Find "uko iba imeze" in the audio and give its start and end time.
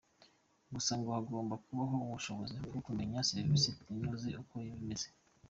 4.41-5.07